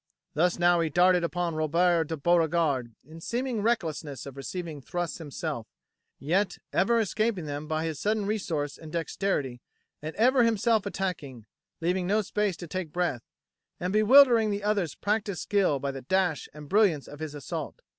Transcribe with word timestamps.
Thus 0.33 0.57
now 0.57 0.79
he 0.79 0.89
darted 0.89 1.23
upon 1.23 1.53
Robert 1.53 2.05
de 2.05 2.17
Beauregard, 2.17 2.95
in 3.05 3.21
seeming 3.21 3.61
recklessness 3.61 4.25
of 4.25 4.35
receiving 4.35 4.81
thrusts 4.81 5.19
himself, 5.19 5.67
yet 6.17 6.57
ever 6.73 6.99
escaping 6.99 7.45
them 7.45 7.67
by 7.67 7.85
his 7.85 7.99
sudden 7.99 8.25
resource 8.25 8.79
and 8.79 8.91
dexterity 8.91 9.61
and 10.01 10.15
ever 10.15 10.43
himself 10.43 10.87
attacking, 10.87 11.45
leaving 11.81 12.07
no 12.07 12.23
space 12.23 12.57
to 12.57 12.67
take 12.67 12.91
breath, 12.91 13.21
and 13.79 13.93
bewildering 13.93 14.49
the 14.49 14.63
other's 14.63 14.95
practised 14.95 15.43
skill 15.43 15.77
by 15.77 15.91
the 15.91 16.01
dash 16.01 16.49
and 16.51 16.67
brilliance 16.67 17.07
of 17.07 17.19
his 17.19 17.35
assault. 17.35 17.83